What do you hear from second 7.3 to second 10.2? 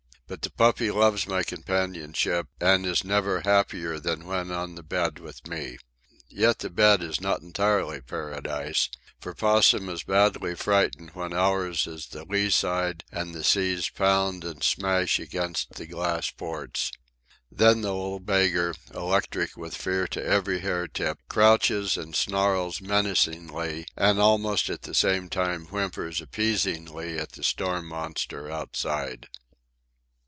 entirely paradise, for Possum is